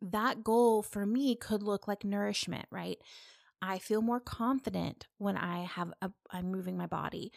That 0.00 0.44
goal 0.44 0.84
for 0.84 1.04
me 1.04 1.34
could 1.34 1.64
look 1.64 1.88
like 1.88 2.04
nourishment, 2.04 2.66
right? 2.70 2.98
I 3.60 3.80
feel 3.80 4.02
more 4.02 4.20
confident 4.20 5.08
when 5.18 5.36
I 5.36 5.64
have 5.64 5.92
a, 6.00 6.12
I'm 6.30 6.52
moving 6.52 6.76
my 6.76 6.86
body. 6.86 7.32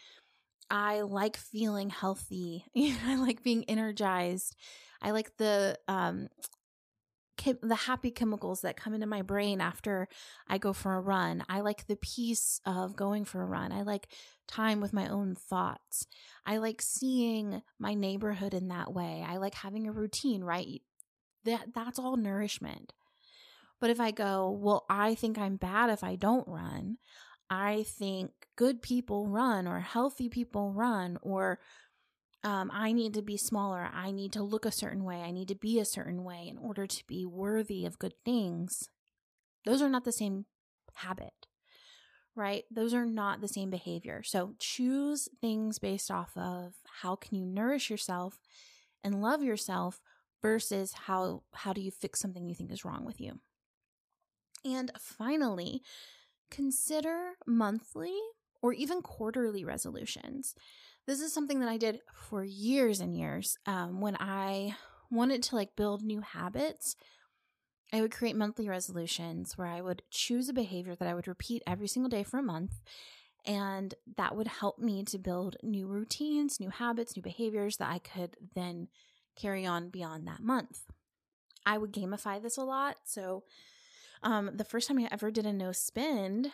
I 0.70 1.00
like 1.00 1.36
feeling 1.36 1.90
healthy. 1.90 2.66
I 2.76 3.16
like 3.16 3.42
being 3.42 3.64
energized. 3.64 4.54
I 5.02 5.10
like 5.10 5.36
the 5.36 5.80
um 5.88 6.28
the 7.62 7.74
happy 7.74 8.10
chemicals 8.10 8.62
that 8.62 8.76
come 8.76 8.94
into 8.94 9.06
my 9.06 9.22
brain 9.22 9.60
after 9.60 10.08
I 10.48 10.58
go 10.58 10.72
for 10.72 10.94
a 10.94 11.00
run. 11.00 11.44
I 11.48 11.60
like 11.60 11.86
the 11.86 11.96
peace 11.96 12.60
of 12.64 12.96
going 12.96 13.24
for 13.24 13.42
a 13.42 13.46
run. 13.46 13.72
I 13.72 13.82
like 13.82 14.08
time 14.46 14.80
with 14.80 14.92
my 14.92 15.08
own 15.08 15.34
thoughts. 15.34 16.06
I 16.46 16.58
like 16.58 16.82
seeing 16.82 17.62
my 17.78 17.94
neighborhood 17.94 18.54
in 18.54 18.68
that 18.68 18.92
way. 18.92 19.24
I 19.26 19.36
like 19.36 19.54
having 19.54 19.86
a 19.86 19.92
routine, 19.92 20.42
right? 20.42 20.82
That 21.44 21.74
that's 21.74 21.98
all 21.98 22.16
nourishment. 22.16 22.92
But 23.80 23.90
if 23.90 24.00
I 24.00 24.10
go, 24.12 24.50
well, 24.50 24.84
I 24.88 25.14
think 25.14 25.38
I'm 25.38 25.56
bad 25.56 25.90
if 25.90 26.02
I 26.02 26.16
don't 26.16 26.48
run. 26.48 26.96
I 27.50 27.84
think 27.86 28.30
good 28.56 28.82
people 28.82 29.28
run 29.28 29.66
or 29.66 29.80
healthy 29.80 30.28
people 30.28 30.72
run 30.72 31.18
or 31.20 31.58
um, 32.44 32.70
I 32.72 32.92
need 32.92 33.14
to 33.14 33.22
be 33.22 33.38
smaller. 33.38 33.88
I 33.92 34.12
need 34.12 34.32
to 34.32 34.42
look 34.42 34.66
a 34.66 34.70
certain 34.70 35.02
way. 35.02 35.22
I 35.22 35.30
need 35.30 35.48
to 35.48 35.54
be 35.54 35.80
a 35.80 35.84
certain 35.84 36.24
way 36.24 36.46
in 36.46 36.58
order 36.58 36.86
to 36.86 37.06
be 37.06 37.24
worthy 37.24 37.86
of 37.86 37.98
good 37.98 38.12
things. 38.24 38.90
Those 39.64 39.80
are 39.80 39.88
not 39.88 40.04
the 40.04 40.12
same 40.12 40.44
habit, 40.94 41.46
right? 42.36 42.64
Those 42.70 42.92
are 42.92 43.06
not 43.06 43.40
the 43.40 43.48
same 43.48 43.70
behavior. 43.70 44.22
So 44.22 44.54
choose 44.58 45.28
things 45.40 45.78
based 45.78 46.10
off 46.10 46.36
of 46.36 46.74
how 47.00 47.16
can 47.16 47.38
you 47.38 47.46
nourish 47.46 47.88
yourself 47.88 48.38
and 49.02 49.22
love 49.22 49.42
yourself 49.42 50.02
versus 50.42 50.92
how 51.06 51.42
how 51.54 51.72
do 51.72 51.80
you 51.80 51.90
fix 51.90 52.20
something 52.20 52.46
you 52.46 52.54
think 52.54 52.70
is 52.70 52.84
wrong 52.84 53.06
with 53.06 53.18
you. 53.18 53.40
And 54.62 54.92
finally, 54.98 55.82
consider 56.50 57.32
monthly 57.46 58.14
or 58.60 58.74
even 58.74 59.00
quarterly 59.00 59.64
resolutions. 59.64 60.54
This 61.06 61.20
is 61.20 61.34
something 61.34 61.60
that 61.60 61.68
I 61.68 61.76
did 61.76 62.00
for 62.14 62.42
years 62.42 63.00
and 63.00 63.16
years. 63.16 63.58
Um, 63.66 64.00
when 64.00 64.16
I 64.18 64.74
wanted 65.10 65.42
to 65.44 65.54
like 65.54 65.76
build 65.76 66.02
new 66.02 66.20
habits, 66.20 66.96
I 67.92 68.00
would 68.00 68.12
create 68.12 68.36
monthly 68.36 68.68
resolutions 68.68 69.56
where 69.56 69.66
I 69.66 69.82
would 69.82 70.02
choose 70.10 70.48
a 70.48 70.54
behavior 70.54 70.96
that 70.96 71.08
I 71.08 71.14
would 71.14 71.28
repeat 71.28 71.62
every 71.66 71.88
single 71.88 72.08
day 72.08 72.22
for 72.22 72.38
a 72.38 72.42
month. 72.42 72.80
And 73.46 73.94
that 74.16 74.34
would 74.34 74.48
help 74.48 74.78
me 74.78 75.04
to 75.04 75.18
build 75.18 75.56
new 75.62 75.86
routines, 75.86 76.58
new 76.58 76.70
habits, 76.70 77.14
new 77.14 77.22
behaviors 77.22 77.76
that 77.76 77.90
I 77.90 77.98
could 77.98 78.36
then 78.54 78.88
carry 79.36 79.66
on 79.66 79.90
beyond 79.90 80.26
that 80.26 80.42
month. 80.42 80.80
I 81.66 81.76
would 81.76 81.92
gamify 81.92 82.42
this 82.42 82.56
a 82.56 82.64
lot. 82.64 82.96
So, 83.04 83.44
um, 84.22 84.50
the 84.54 84.64
first 84.64 84.88
time 84.88 84.98
I 84.98 85.08
ever 85.10 85.30
did 85.30 85.44
a 85.44 85.52
no 85.52 85.72
spend 85.72 86.50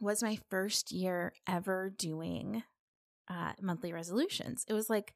was 0.00 0.22
my 0.22 0.38
first 0.48 0.90
year 0.90 1.34
ever 1.46 1.90
doing 1.90 2.62
uh, 3.28 3.52
monthly 3.60 3.92
resolutions. 3.92 4.64
It 4.68 4.72
was 4.72 4.90
like 4.90 5.14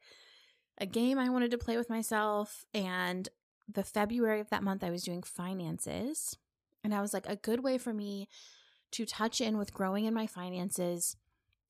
a 0.78 0.86
game 0.86 1.18
I 1.18 1.28
wanted 1.28 1.50
to 1.52 1.58
play 1.58 1.76
with 1.76 1.90
myself. 1.90 2.64
And 2.74 3.28
the 3.72 3.84
February 3.84 4.40
of 4.40 4.50
that 4.50 4.62
month, 4.62 4.82
I 4.82 4.90
was 4.90 5.04
doing 5.04 5.22
finances. 5.22 6.36
And 6.82 6.94
I 6.94 7.00
was 7.00 7.12
like, 7.12 7.28
a 7.28 7.36
good 7.36 7.62
way 7.62 7.78
for 7.78 7.92
me 7.92 8.28
to 8.92 9.06
touch 9.06 9.40
in 9.40 9.58
with 9.58 9.74
growing 9.74 10.06
in 10.06 10.14
my 10.14 10.26
finances 10.26 11.16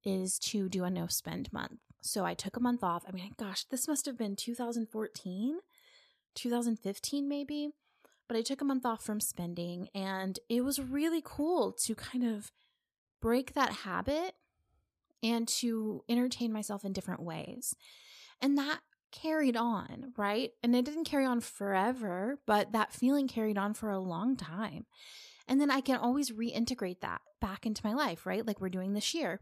is 0.04 0.38
to 0.38 0.68
do 0.68 0.84
a 0.84 0.90
no 0.90 1.06
spend 1.06 1.52
month. 1.52 1.80
So 2.00 2.24
I 2.24 2.34
took 2.34 2.56
a 2.56 2.60
month 2.60 2.82
off. 2.82 3.04
I 3.06 3.12
mean, 3.12 3.32
gosh, 3.36 3.64
this 3.64 3.86
must 3.86 4.06
have 4.06 4.16
been 4.16 4.36
2014, 4.36 5.58
2015, 6.34 7.28
maybe. 7.28 7.70
But 8.26 8.36
I 8.36 8.42
took 8.42 8.60
a 8.60 8.64
month 8.64 8.86
off 8.86 9.04
from 9.04 9.20
spending, 9.20 9.88
and 9.92 10.38
it 10.48 10.64
was 10.64 10.78
really 10.78 11.20
cool 11.22 11.72
to 11.84 11.96
kind 11.96 12.24
of 12.24 12.52
break 13.20 13.54
that 13.54 13.72
habit 13.72 14.34
and 15.22 15.46
to 15.46 16.02
entertain 16.08 16.52
myself 16.52 16.84
in 16.84 16.92
different 16.92 17.22
ways. 17.22 17.74
And 18.40 18.56
that 18.58 18.80
carried 19.12 19.56
on, 19.56 20.12
right? 20.16 20.50
And 20.62 20.74
it 20.74 20.84
didn't 20.84 21.04
carry 21.04 21.24
on 21.24 21.40
forever, 21.40 22.38
but 22.46 22.72
that 22.72 22.92
feeling 22.92 23.28
carried 23.28 23.58
on 23.58 23.74
for 23.74 23.90
a 23.90 23.98
long 23.98 24.36
time. 24.36 24.86
And 25.48 25.60
then 25.60 25.70
I 25.70 25.80
can 25.80 25.96
always 25.96 26.30
reintegrate 26.30 27.00
that 27.00 27.20
back 27.40 27.66
into 27.66 27.84
my 27.84 27.92
life, 27.92 28.24
right? 28.24 28.46
Like 28.46 28.60
we're 28.60 28.68
doing 28.68 28.92
this 28.92 29.14
year. 29.14 29.40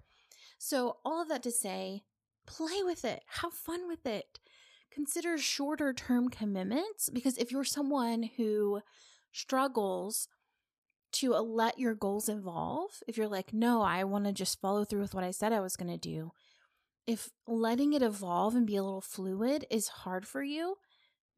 So, 0.59 0.97
all 1.05 1.23
of 1.23 1.29
that 1.29 1.43
to 1.45 1.51
say, 1.51 2.03
play 2.47 2.83
with 2.83 3.05
it, 3.05 3.23
have 3.43 3.53
fun 3.53 3.87
with 3.87 4.07
it. 4.07 4.41
Consider 4.91 5.39
shorter 5.39 5.93
term 5.93 6.29
commitments 6.31 7.11
because 7.11 7.37
if 7.37 7.53
you're 7.53 7.63
someone 7.63 8.31
who 8.37 8.81
struggles 9.33 10.29
to 11.13 11.35
uh, 11.35 11.41
let 11.41 11.79
your 11.79 11.95
goals 11.95 12.29
evolve, 12.29 13.03
if 13.07 13.17
you're 13.17 13.29
like, 13.29 13.53
no, 13.53 13.83
I 13.83 14.05
want 14.05 14.25
to 14.27 14.33
just 14.33 14.61
follow 14.61 14.85
through 14.85 15.01
with 15.01 15.15
what 15.15 15.25
I 15.25 15.31
said 15.31 15.53
I 15.53 15.61
was 15.61 15.77
going 15.77 15.91
to 15.91 15.99
do, 15.99 16.33
if 17.07 17.31
letting 17.47 17.93
it 17.93 18.03
evolve 18.03 18.55
and 18.55 18.67
be 18.67 18.77
a 18.77 18.83
little 18.83 19.01
fluid 19.01 19.67
is 19.71 19.89
hard 19.89 20.27
for 20.27 20.43
you, 20.43 20.77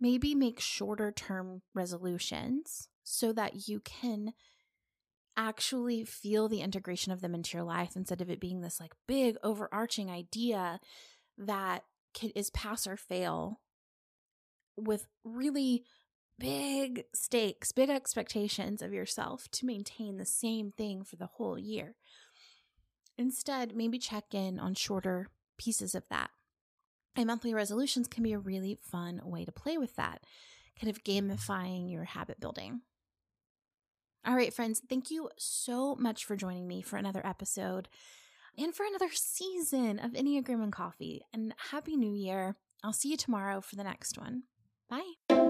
maybe 0.00 0.34
make 0.34 0.58
shorter 0.58 1.12
term 1.12 1.62
resolutions 1.74 2.88
so 3.04 3.32
that 3.32 3.68
you 3.68 3.80
can 3.80 4.32
actually 5.36 6.04
feel 6.04 6.48
the 6.48 6.60
integration 6.60 7.12
of 7.12 7.20
them 7.20 7.34
into 7.34 7.56
your 7.56 7.64
life 7.64 7.96
instead 7.96 8.20
of 8.20 8.28
it 8.28 8.40
being 8.40 8.60
this 8.60 8.80
like 8.80 8.92
big 9.06 9.36
overarching 9.42 10.10
idea 10.10 10.80
that 11.38 11.84
is 12.34 12.50
pass 12.50 12.86
or 12.86 12.96
fail 12.96 13.60
with 14.76 15.06
really 15.24 15.84
big 16.40 17.04
stakes, 17.14 17.70
big 17.70 17.90
expectations 17.90 18.82
of 18.82 18.92
yourself 18.92 19.48
to 19.52 19.66
maintain 19.66 20.16
the 20.16 20.24
same 20.24 20.72
thing 20.72 21.04
for 21.04 21.16
the 21.16 21.26
whole 21.26 21.58
year. 21.58 21.94
Instead, 23.16 23.76
maybe 23.76 23.98
check 23.98 24.24
in 24.32 24.58
on 24.58 24.74
shorter 24.74 25.28
pieces 25.58 25.94
of 25.94 26.08
that. 26.08 26.30
And 27.14 27.26
monthly 27.26 27.52
resolutions 27.52 28.08
can 28.08 28.22
be 28.22 28.32
a 28.32 28.38
really 28.38 28.78
fun 28.82 29.20
way 29.22 29.44
to 29.44 29.52
play 29.52 29.76
with 29.76 29.94
that, 29.96 30.24
kind 30.80 30.88
of 30.88 31.04
gamifying 31.04 31.92
your 31.92 32.04
habit 32.04 32.40
building. 32.40 32.80
All 34.26 34.34
right, 34.34 34.52
friends, 34.52 34.80
thank 34.88 35.10
you 35.10 35.28
so 35.38 35.94
much 35.96 36.24
for 36.24 36.36
joining 36.36 36.66
me 36.66 36.82
for 36.82 36.96
another 36.96 37.24
episode 37.24 37.88
and 38.56 38.74
for 38.74 38.86
another 38.86 39.10
season 39.12 39.98
of 39.98 40.12
Enneagram 40.12 40.62
and 40.62 40.72
Coffee. 40.72 41.22
And 41.32 41.54
Happy 41.70 41.96
New 41.96 42.14
Year. 42.14 42.56
I'll 42.82 42.92
see 42.92 43.10
you 43.10 43.16
tomorrow 43.16 43.60
for 43.60 43.76
the 43.76 43.84
next 43.84 44.18
one. 44.18 44.44
Bye. 44.88 45.49